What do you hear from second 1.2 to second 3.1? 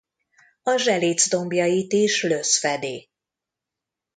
dombjait is lösz fedi.